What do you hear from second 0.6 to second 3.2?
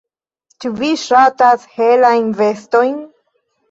Ĉu vi ŝatas helajn vestojn?